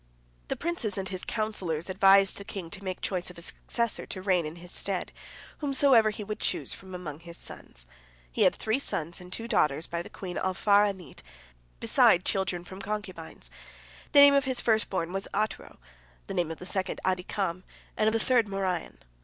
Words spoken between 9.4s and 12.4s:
daughters by the queen Alfar'anit, beside